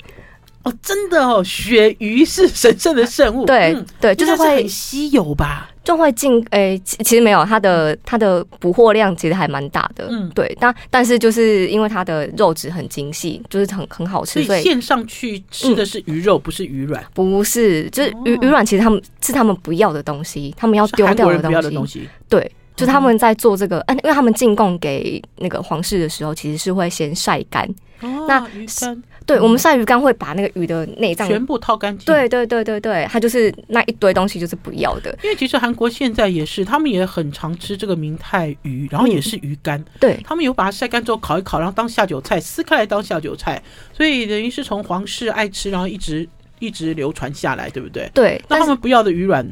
[0.65, 3.45] 哦，真的哦，鳕鱼是神圣的圣物。
[3.45, 5.69] 对对，就是会很稀有吧。
[5.85, 22.09] 就会进诶、欸，其实没有，它的它的捕获量其实还蛮大的，嗯，对，但但是就是因为它的肉质很精细，就是很很好吃，所以线上去吃的是鱼肉，嗯、不是鱼卵，不是，就是鱼鱼卵，其实他们是他们不要的东西，他们要丢掉的东西，东西。
[22.29, 27.69] 对，就是他们在做这个，嗯，因为他们进贡给那个皇室的时候，其实是会先晒干，
[28.03, 29.03] 哦、那鱼干。
[29.25, 32.05] 对，我们晒鱼干会把那个鱼的内脏全部掏干净。
[32.07, 35.17] 对对对对对，它就是那一堆东西就是不要的。
[35.23, 39.79] 因为其实韩国现在也是，他们也很常吃这个明太鱼，然后也是鱼干。
[39.79, 48.11] 嗯、对，他们有把它晒干之后烤一烤，然后当下酒菜撕开来当下酒菜，所以等于是从皇室爱吃，然后一直一直流传下来，对不对？
[48.13, 48.43] 对。
[48.49, 49.49] 那他们不要的鱼卵。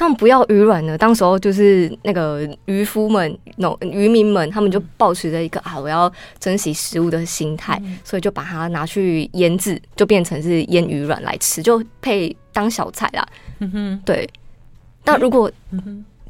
[0.00, 13.28] 他们不要鱼卵呢，当时候就是那个渔夫们、农渔民们，他们就抱持着一个啊，我要珍惜食物的心态，嗯、所以就把它拿去腌制，就变成是腌鱼卵来吃，就配当小菜啦。
[13.58, 14.26] 嗯哼，对。
[15.04, 15.52] 那如果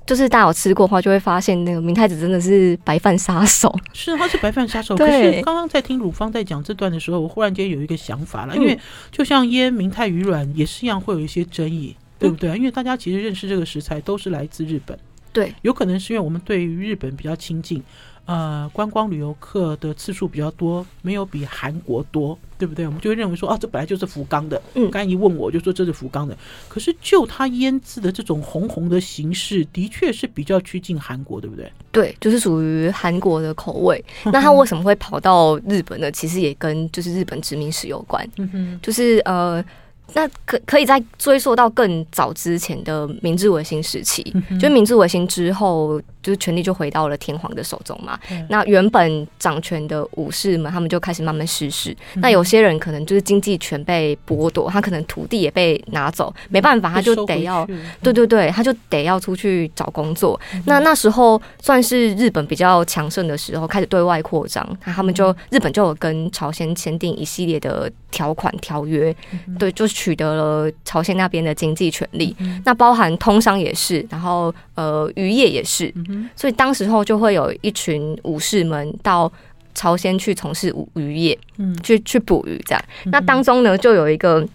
[0.05, 3.73] 就是大家有吃过的话，就会发现那个明太子真的是白饭杀手。
[3.93, 4.97] 是，他是白饭杀手。
[4.97, 8.77] 可是刚刚在听汝芳在讲这段的时候，我忽然间有一个想法了，因为
[9.13, 11.95] 就像腌明太鱼卵也是一样，会有一些争议。
[12.21, 12.55] 对不对？
[12.57, 14.97] 因为大家其实认识这个食材都是来自日本，
[15.33, 17.83] 对，有可能是因为我们对于日本比较亲近，
[18.27, 22.87] 呃，观光旅游客的次数比较多，没有比韩国多，对不对？
[22.87, 24.61] 我们就会认为说，啊，这本来就是福冈的。
[24.75, 26.37] 嗯，刚一问我就说这是福冈的，
[26.69, 31.73] 可是就它腌制的这种红红的形式，的确是比较趋近韩国，对不对？
[31.91, 34.05] 对，就是属于韩国的口味。
[34.31, 36.13] 那它为什么会跑到日本呢？
[36.13, 38.29] 其实也跟就是日本殖民史有关。
[38.37, 39.65] 嗯哼，就是呃。
[40.15, 48.19] 那可可以再追溯到更早之前的明治维新时期，嗯、就明治维新之后，就是权力就回到了天皇的手中嘛。
[48.31, 51.97] 嗯、那原本掌权的武士们，他们就开始慢慢失势。
[52.15, 57.65] 嗯、那有些人可能就是经济权被剥夺，他可能土地也被拿走，没办法，他就得要，
[58.03, 60.39] 对对对，他就得要出去找工作。
[60.55, 69.15] 嗯、那那时候算是日本比较强盛的时候，开始对外扩张，那他们就日本就有跟朝鲜签订一系列的条款条约，
[69.47, 70.00] 嗯、对，就是。
[70.01, 79.31] 取得了朝鲜那边的经济权利，嗯、那包含通商也是，然后呃渔业也是，嗯、所以当时候就会有一群武士们到
[79.75, 82.83] 朝鲜去从事渔业，嗯，去去捕鱼这样。
[83.05, 84.49] 嗯、那当中呢，就有一个。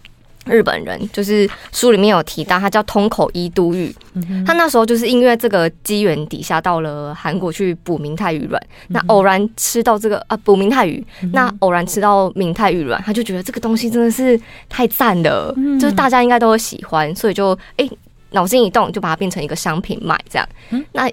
[0.46, 3.94] 日本人就是书里面有提到，他叫通口伊都玉。
[4.14, 17.86] 嗯、他那时候就是因为这个机缘底下到了韩国去捕明太鱼卵，嗯、那偶然吃到这个啊捕明太鱼，嗯、那偶然吃到明太鱼卵，他就觉得这个东西真的是太赞了，嗯、就是大家应该都会喜欢，所以就哎。
[17.86, 17.98] 欸
[18.36, 20.46] 脑筋一动就把它变成一个商品卖，这样。
[20.70, 21.10] 嗯、那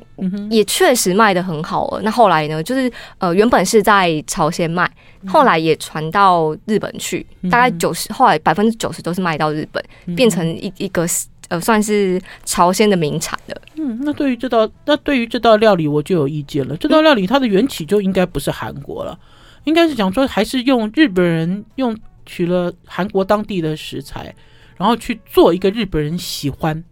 [0.52, 2.02] 也确实卖的很好了。
[2.04, 4.92] 那后来呢，就是呃原本是在朝鲜卖，
[5.26, 11.08] 后来也传到日本去，嗯、大概九十，后来百分之九十都是卖到日本，嗯、变成一一个
[11.48, 13.62] 呃算是朝鲜的名产了。
[13.78, 16.76] 嗯，那对于这道那对于这道料理我就有意见了。
[16.76, 19.18] 这道料理它的缘起就应该不是韩国了，
[19.64, 24.36] 应该是讲说还是用日本人用取了韩国当地的食材。
[24.76, 26.84] 然后去做一个日本人喜欢，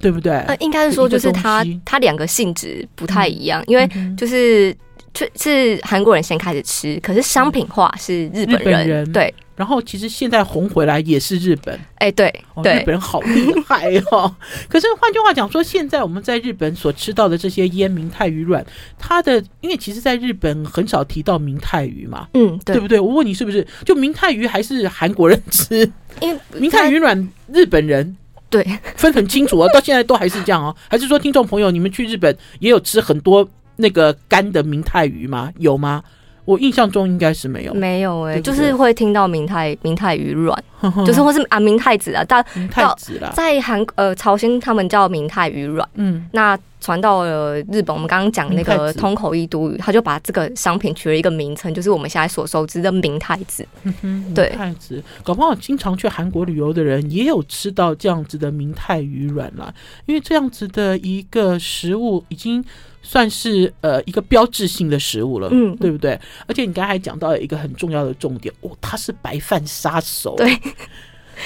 [0.00, 0.32] 对不对？
[0.32, 4.74] 呃，应该是说，就是它它两个性质不太一样，嗯、因为就是
[5.14, 9.32] 是是韩国人先开始吃，可是商品化是日本人，对。
[9.56, 12.32] 然后其实现在红回来也是日本，哎、欸，对，
[12.62, 14.32] 对，日本人好厉害哦。
[14.70, 18.64] 可是换句话讲说，现在我们在日本所吃到的这些腌明太鱼卵，
[18.96, 23.00] 它的因为其实在日本很少提到明太鱼嘛，嗯，对，对不对？
[23.00, 23.66] 我问你是不是？
[23.84, 25.78] 就明太鱼还是韩国人吃？
[26.20, 28.16] 因为明太鱼卵日本人
[28.50, 30.74] 对分很清楚啊，到现在都还是这样哦。
[30.88, 35.50] 还是说听众朋友，你们去日本也有吃很多那个干的明太鱼吗？
[35.58, 36.02] 有吗？
[36.44, 40.64] 我印象中应该是没有，没有哎、欸，就是会听到明太明太鱼卵，
[41.04, 53.66] 就是或是啊明太子啊，但明太子啦，在韩呃朝鲜他们叫明太鱼卵，嗯，那传到了日本，我们刚刚讲那个通口一都他就把这个商品取了一个名称，就是我们现在所熟知的明太子，
[54.02, 59.72] 嗯、对，明太子，搞不好经常去韩国旅游的人也有吃到这样子的明太鱼软啦，
[60.06, 62.64] 因为这样子的一个食物已经。
[63.00, 66.20] 算是呃一个标志性的食物了，嗯，对不对？
[66.46, 70.52] 而且你刚才还讲到一个很重要的重点，哦，它是白饭杀手，对，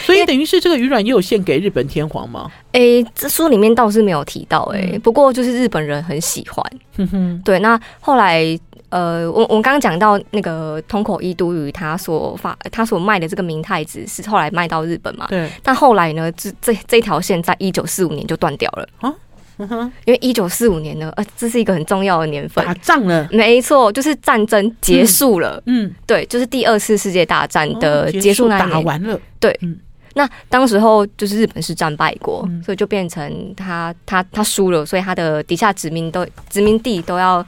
[0.04, 2.50] 所以等于是这个鱼卵也有献给日本天皇吗？
[2.72, 6.64] 诶、欸，这书里面倒是没有提到、欸，诶、嗯，不过就是日本人很喜欢，
[6.96, 7.58] 哼哼，对。
[7.58, 15.26] 那后来呃，我我刚刚讲到那个通口伊都他所发他所卖的这个明太子是后来卖到日本嘛？
[15.28, 15.50] 对。
[15.62, 19.14] 但后来呢，这这这条线在一九四五年就断掉了啊。
[20.04, 25.94] 因为一九四五年呢，呃，这是一个很重要的年份，打仗了，没错，就是战争结束了，嗯，嗯。
[26.06, 29.78] 对，就是第二次世界大战的结束那一年，打完了，对，嗯，
[30.14, 37.44] 那当时候就是日本是战败国，嗯，所以就变成他他他输了，所以他的底下殖民都殖民地都要。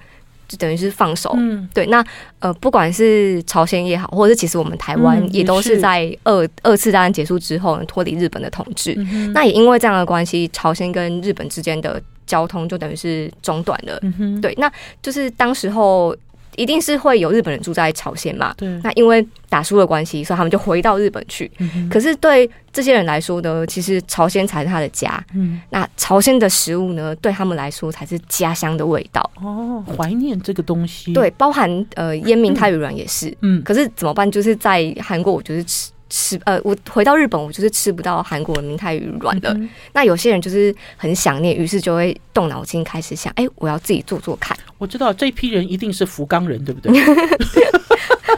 [0.48, 1.87] 就等于是放手，嗯，对。
[1.87, 2.04] 那
[2.38, 8.94] 呃，不管是朝鲜也好，或者是其实我们台湾也都是在二二次大战结束之后呢，脱离日本的统治。
[8.96, 13.98] 嗯、那也因为这样的关系，朝鲜跟日本之间的交通就等于是中断了。
[14.02, 14.70] 嗯、对，那
[15.02, 16.14] 就是当时候。
[16.57, 18.55] 一定是会有日本人住在朝鲜嘛？
[18.57, 18.69] 对。
[18.83, 21.51] 那因为打输的关系，所以他们就回到日本去。
[21.59, 25.25] 嗯、可是对这些人来说呢，其实朝鲜才是他的家。
[25.35, 25.61] 嗯。
[25.71, 29.31] 那朝鲜的食物呢，对他们来说才是家乡的味道。
[29.43, 31.12] 哦，怀念这个东西。
[31.12, 33.37] 对，包含呃烟明 太鱼卵也是。
[33.40, 33.62] 嗯。
[33.62, 34.31] 可是怎么办？
[34.31, 35.90] 就是在韩国，我就是吃。
[36.11, 39.53] 吃呃，我回到日本，我就是吃不到韩国的明太鱼软了。
[39.55, 44.57] 嗯、那有些人就是很想念，于是就会动脑筋开始想，哎、欸，我要自己做做看。
[44.79, 46.93] 我知道这一批人一定是福冈人，对不对？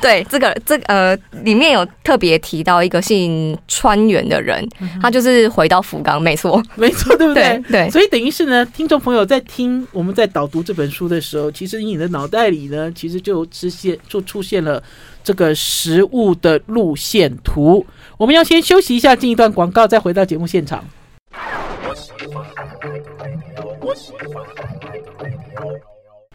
[0.01, 7.59] 对，这个这个、呃，里面有特别提到一个姓川原的人，嗯、他就是回到福冈，没错， 没错，对不对？
[7.69, 14.81] 对，对，所以等于是呢，听众朋友在听我们在导读这本书的时候，其实你的脑袋里呢，其实就出现就出现了。
[15.27, 17.85] 这个食物的路线图，
[18.17, 20.85] 我们要先休息一下，进一段广告，再回到节目现场。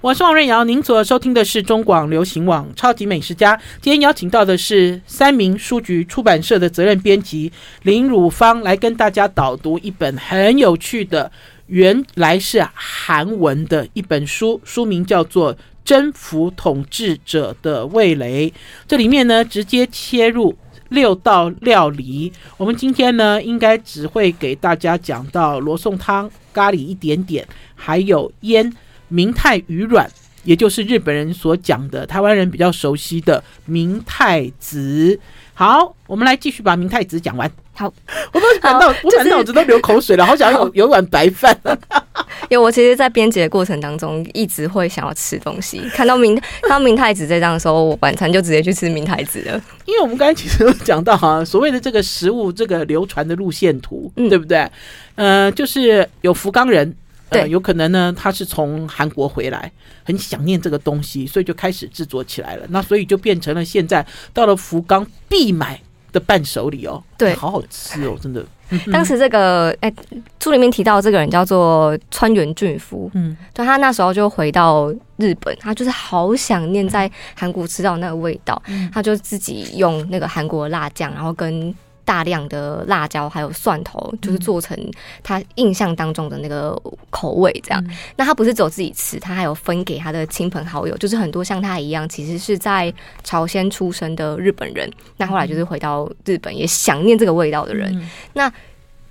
[0.01, 3.55] 我是王瑞瑶，您所收听的是中广流行网《超级美食家》。
[3.79, 7.49] 今天邀请到的是三民书局出版社的责任编辑
[7.83, 11.31] 林汝芳，来跟大家导读一本很有趣的，
[11.67, 15.55] 原来是韩文的一本书，书名叫做。
[15.83, 18.53] 征服统治者的味蕾，
[18.87, 20.55] 这里面呢，直接切入
[20.89, 22.31] 六道料理。
[22.57, 28.71] 我们今天呢，应该只会给大家讲到罗宋汤、咖喱一点点，还有腌
[29.07, 30.09] 明太鱼软，
[30.43, 35.19] 也就是日本人所讲的，台湾人比较熟悉的明太子。
[35.53, 37.49] 好，我们来继续把明太子讲完。
[37.73, 37.85] 好，
[38.33, 41.55] 我都感到，我感到脑子都流口水了，好想有有碗白饭。
[42.49, 45.79] 因为我其实，在编辑的过程当中，一直会想要吃东西。
[45.93, 49.61] 看到明 看到明太子这张的时候，我晚餐就直接去吃明太子了。
[49.85, 54.67] 因为我们刚才其实有讲到哈，所谓的这个食物这个流传的路线图，嗯、对不对？
[55.15, 56.93] 呃，就是有福冈人，
[57.31, 59.71] 呃、对，有可能呢，他是从韩国回来，
[60.03, 62.65] 很想念这个东西，所以就开始制作起来了。
[62.69, 65.81] 那所以就变成了现在到了福冈必买
[66.11, 68.45] 的伴手礼哦，对，好好吃哦，真的。
[68.91, 69.93] 当时这个哎，
[70.41, 81.73] 书里面提到这个人叫做川原俊夫，嗯，对，他那时候就回到日本，他就是好想念在韩国吃到那个味道，嗯、他就自己用那个韩国辣酱，然后跟。
[82.11, 84.77] 大量的辣椒还有蒜头，就是做成
[85.23, 86.77] 他印象当中的那个
[87.09, 87.81] 口味这样。
[87.87, 92.93] 嗯、那他不是只有自己吃，他还有分给他的亲朋好友，就是很多像他一样，其实是在
[93.23, 98.51] 朝鲜出生的日本人，那后来就是回到日本也想念这个味道的人，嗯、那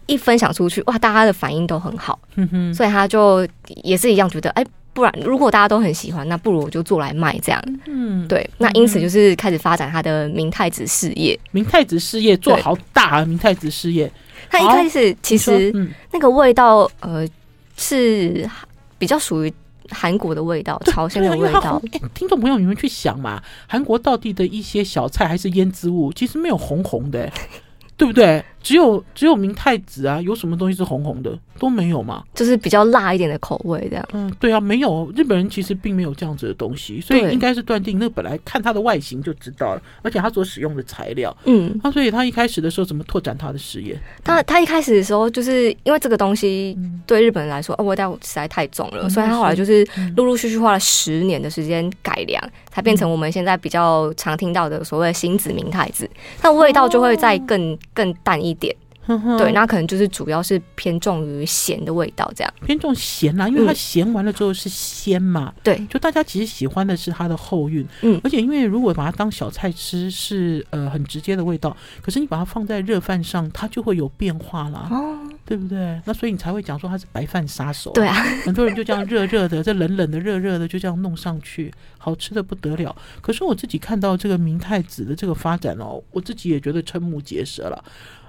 [0.05, 2.19] 一分享出去，哇，大家的反应都很好，
[2.75, 3.49] 所以他就
[3.83, 4.63] 也是一样觉得，哎。
[4.93, 7.63] 不然，如果大家都很喜欢，那不如我就做来卖这样。
[7.87, 8.49] 嗯，对。
[8.59, 11.39] 那因此就是开始发展他的明太子事业。
[11.53, 13.25] 明太子事业做好大啊！
[13.25, 14.11] 明太子事业，
[14.51, 15.73] 他一开始其实
[16.13, 17.27] 那个味道，呃，
[17.77, 18.49] 是
[18.99, 19.53] 比较属于
[19.91, 21.81] 韩国的味道，朝鲜的味道。
[21.93, 27.31] 哎，听众朋友，你们去想嘛，韩国到底的一些小菜还是腌制物，其实没有红红的，
[27.97, 28.45] 对不对？
[28.63, 31.39] 只有只有明太子啊，有什么东西是红红的？
[31.59, 34.09] 都没有嘛，就是比较辣一点的口味这样。
[34.15, 43.95] 嗯，对啊，没有日本人其实并没有这样子的东西，所以应该是断定那本来看它的外形就知道了，而且它所使用的材料，嗯，那所以他一开始的时候怎么拓展他的事业？
[44.25, 46.75] 他他一开始的时候就是因为这个东西
[47.07, 49.87] 对日本人来说，哦，味道实在太重了，所以他后来就是
[50.17, 56.09] 陆陆续续花了十年的时间改良，才变成我们现在比较常听到的所谓新子明太子，
[56.43, 58.75] 那味道就会再更更淡一点。
[59.39, 65.53] 对，那可能就是主要是偏重于咸的味道，这样偏重咸啦，因为它咸完了之后是鲜嘛。
[65.65, 67.85] 对、嗯，就大家其实喜欢的是它的后韵。
[68.03, 74.87] 嗯，而且因为如果把它当小菜吃，是呃很直接的味道，可是你把它放在热饭上，它就会有变化啦。
[74.93, 76.01] 哦，对不对？
[76.05, 77.91] 那所以你才会讲说它是白饭杀手。
[77.91, 78.15] 对啊，
[78.47, 82.95] 很多人就这样热热的，这冷冷的热热的就这样弄上去，好吃的不得了。
[83.21, 87.85] 可是我自己看到这个明太子的这个发展哦，我自己也觉得瞠目结舌了。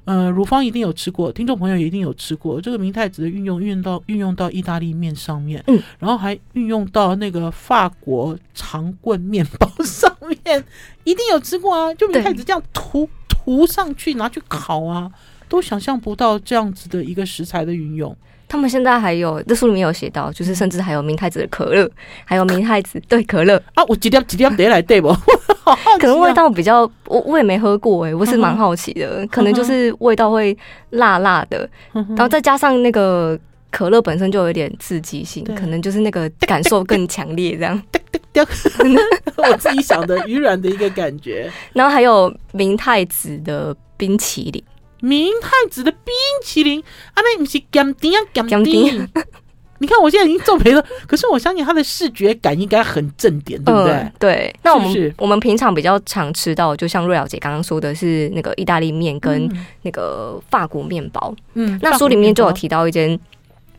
[0.05, 10.63] 呃，乳方一定有吃过，听众朋友也一定有吃过这个明太子的运用，运用到运用到意大利面上面，嗯，然后还运用到那个法国长棍面包上面，
[11.03, 11.93] 一定有吃过啊！
[11.93, 15.11] 就明太子这样涂涂上去，拿去烤啊，
[15.47, 18.15] 都想象不到这样子的一个食材的运用。
[18.51, 21.89] 他们现在还有，这书里面有写到，就是甚至还有明太子的可乐，
[22.25, 25.07] 还有明太子对可乐啊，我几点几点得来对不？
[26.01, 30.57] 可能味道比较，我我也没喝过哎、欸，我是蛮好奇的，可能就是味道会
[30.89, 33.39] 辣辣的，然后再加上那个
[33.69, 37.81] 可乐本身就有一点刺激性，可能就是那个感受更强烈这样。
[39.37, 44.61] 我自己想的鱼软的一个感觉，然后还有明太子的冰淇淋。
[45.01, 46.81] 明太子的冰淇淋，
[47.13, 49.09] 啊，那不是咸甜啊，咸甜。
[49.79, 53.91] 你看我现在已经皱眉了，可是我相信它的视觉感应该很正点，对不对？
[53.93, 54.55] 嗯、对。
[54.61, 59.49] 那我们我们平常比较常吃到，就像瑞肴姐刚刚说的是那个意大利面跟
[59.81, 61.33] 那个法国面包。
[61.55, 61.79] 嗯。
[61.81, 63.19] 那书里面就有提到一间，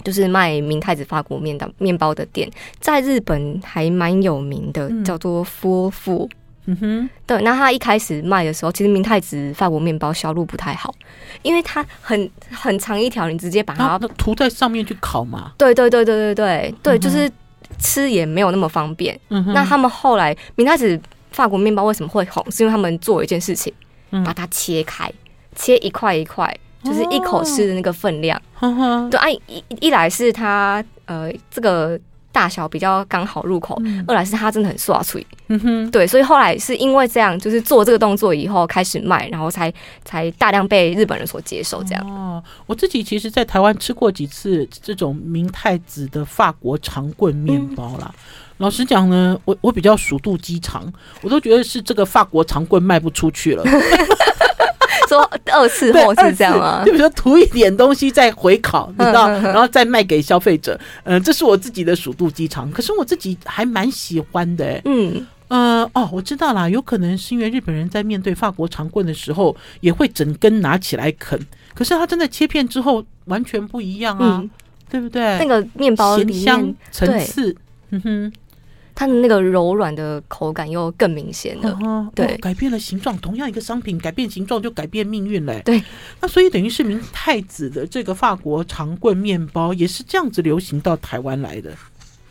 [0.03, 2.51] 就是卖明太子法国面的面包的店，
[2.81, 6.29] 在日本还蛮有名的，叫做夫妇。
[6.67, 10.95] 嗯哼，对，那他一开始卖的时候，其实明太子法国面包销路不太好，
[11.43, 15.53] 因为它很很长一条，你直接把它涂在上面去烤嘛。
[15.59, 17.29] 对对对对对对对，就是
[17.81, 19.19] 吃也没有那么方便。
[19.31, 21.01] 嗯哼，那他们后来明太子
[21.33, 22.45] 法国面包为什么会红？
[22.53, 23.73] 是因为他们做一件事情，
[24.25, 25.13] 把它切开，
[25.57, 28.41] 切一块一块，就是一口吃的那个分量。
[29.11, 31.99] 对，啊，一一来是它呃这个。
[32.33, 39.73] 大小比较刚好入口，嗯、二来是它真的很刷脆，嗯哼，对，所以后来是因为这样，就是做这个动作以后开始卖，然后才
[40.05, 41.85] 才大量被日本人所接受。
[41.85, 48.11] 这样哦，我自己其实，在台湾吃过几次这种明太子的法国长棍面包啦。
[48.11, 48.19] 嗯、
[48.59, 53.63] 老实讲呢，我我比较鼠肚鸡肠，我都觉得是这个法国长棍卖不出去了。
[55.13, 56.83] 说二次货是这样吗？
[56.85, 60.79] 就比如说涂一点东西再回烤，你知道，然后再卖给消费者。
[61.05, 64.81] 嗯，这是我自己的鼠肚鸡肠，可是我自己还蛮喜欢的。
[64.85, 71.39] 嗯，呃，哦，我知道啦，有可能是因为日本人在面对法国长棍的时候，也会整根拿起来啃。
[71.75, 74.43] 可是它真的切片之后完全不一样啊，
[74.91, 75.39] 对不对？
[75.39, 77.55] 那个面包里面咸香层次，
[77.91, 78.33] 嗯哼。
[79.03, 83.19] 它的那个柔软的口感又更明显了，哦、对、哦，改变了形状。
[83.19, 85.61] 同样一个商品，改变形状就改变命运嘞。
[85.65, 85.83] 对，
[86.21, 91.73] 那所以等于是明太子的这个法国长棍面包也是这样子流行到台湾来的，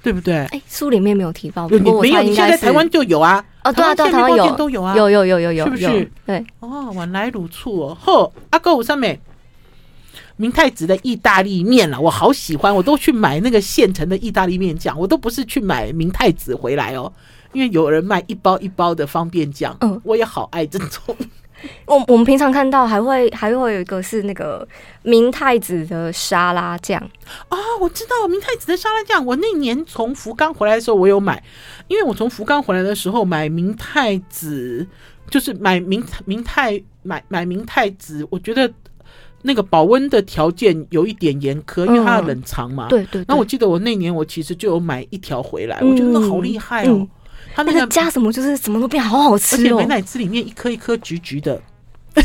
[0.02, 0.46] 对不对？
[0.46, 3.44] 哎，书里面没有提到，不过我猜应该在台湾就有啊。
[3.66, 6.12] 哦，对啊，对啊，台湾有都有啊，有有有有有，是不是？
[6.26, 7.98] 对，哦，原来如此哦。
[8.02, 9.20] 呵，阿哥我上面。
[10.42, 17.14] 明太子的意大利面了，我好喜欢，我都去买那个现成的意大利面酱，我都不是去买明太子回来哦，
[17.54, 21.16] 因为有人卖一包一包的方便酱，嗯，我也好爱这种。
[21.86, 24.68] 我我们平常看到还会还会有一个是那个
[25.04, 27.00] 明太子的沙拉酱
[27.50, 31.44] 啊，哦，我知道明太子的沙拉酱，我那年从福冈回来的时候我有买，
[31.88, 34.88] 因为我从福冈回来的时候买明太子。
[35.30, 38.70] 就是买明明太买买明太子，我觉得
[39.44, 42.88] 那个保温的条件有一点严苛，因为它要冷藏嘛。
[42.90, 43.24] 对对。
[43.28, 47.08] 那我记得我那年我其实就有买一条回来，我觉得那好厉害哦。
[47.54, 51.62] 它那个加什么就是什么都变好好吃哦，而且美乃滋里面一颗一颗橘橘的。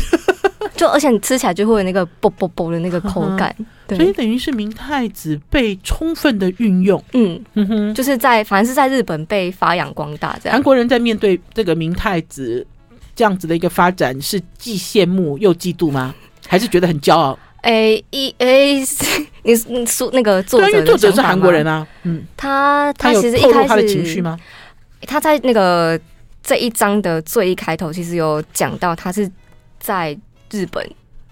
[0.75, 3.53] 就而且你吃起来就会有那个啵啵啵的那个口感，
[3.89, 7.03] 所以等于是明太子被充分的运用。
[7.13, 10.53] 嗯嗯哼，就是在反正是在日本被发扬光大这样。
[10.53, 12.63] 韩国人在面对这个明太子
[13.15, 16.13] 这样子的一个发展，是既羡慕又嫉妒吗？
[16.47, 17.37] 还是觉得很骄傲？
[17.61, 18.75] 哎一哎，
[19.43, 24.39] 你你说那个作者，作者是韩国人啊，嗯，他他其实一开始他的情绪吗？
[25.01, 25.99] 他在那个
[26.41, 29.29] 这一章的最一开头，其实有讲到他是
[29.79, 30.17] 在。
[30.49, 30.81] 日本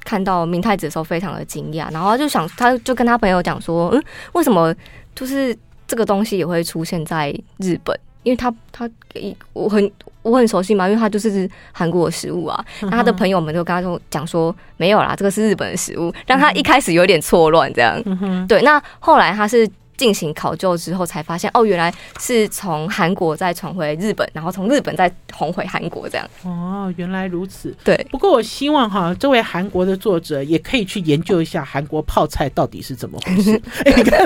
[0.03, 4.03] 看到明太子的时候非常的惊讶，然后他就想，他就跟他朋友讲说，嗯，
[4.34, 4.76] 为什么
[5.16, 5.57] 就是
[5.88, 7.97] 这个东西也会出现在日本？
[8.26, 8.89] 因为他他
[9.53, 9.89] 我很
[10.21, 12.65] 我很熟悉嘛，因为他就是韩国的食物啊。
[12.82, 18.03] 那他的朋友们就跟他说讲说，没有啦，这个是日本的食物，让他一开始有点错乱这样。
[18.47, 19.65] 对，那后来他是。
[19.98, 26.30] 进行考究之后，才发现哦，原来是从韩国再传回日本，然后从日本再红回韩国这样。
[26.43, 27.76] 哦，原来如此。
[27.84, 33.62] 对，不过我希望哈，这位韩国的作者也可以去研究一下韩国泡菜到底是怎么回事。
[33.86, 34.20] 哎，你看，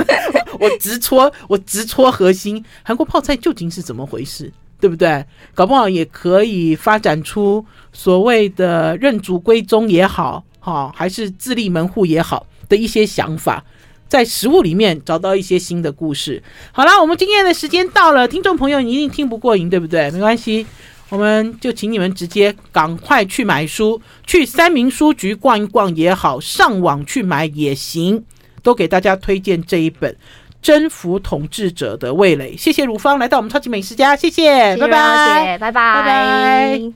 [0.59, 5.23] 我直戳，我直戳核心，韩国泡菜究竟是怎么回事，对不对？
[5.53, 7.63] 搞不好也可以发展出
[7.93, 13.63] 所谓的认祖归宗也好，哈，还是自立门户也好的一些想法。
[14.09, 16.43] 在食物里面找到一些新的故事。
[16.73, 20.09] 好啦，我们今天的时间到了，听众朋友你一定听不过瘾，对不对？
[20.11, 20.65] 没关系，
[21.09, 28.23] 我们就请你们直接赶快去买书，去三明书局逛一逛也好，上网去买也行，
[28.63, 30.11] 都给大家推荐这一本
[30.61, 32.53] 《征服统治者的味蕾》。
[32.57, 36.91] 谢谢汝芳来到我们超级美食家，谢谢，谢谢拜拜，拜拜，拜拜。